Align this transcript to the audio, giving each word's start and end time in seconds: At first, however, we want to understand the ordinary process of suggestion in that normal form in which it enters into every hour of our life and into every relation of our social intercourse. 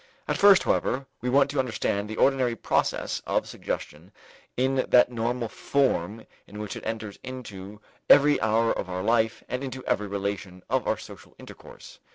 At 0.27 0.35
first, 0.35 0.63
however, 0.63 1.05
we 1.21 1.29
want 1.29 1.51
to 1.51 1.59
understand 1.59 2.09
the 2.09 2.15
ordinary 2.17 2.55
process 2.55 3.21
of 3.27 3.47
suggestion 3.47 4.11
in 4.57 4.83
that 4.89 5.11
normal 5.11 5.47
form 5.47 6.25
in 6.47 6.57
which 6.57 6.75
it 6.75 6.83
enters 6.87 7.19
into 7.21 7.79
every 8.09 8.41
hour 8.41 8.71
of 8.73 8.89
our 8.89 9.03
life 9.03 9.43
and 9.47 9.63
into 9.63 9.85
every 9.85 10.07
relation 10.07 10.63
of 10.71 10.87
our 10.87 10.97
social 10.97 11.35
intercourse. 11.37 11.99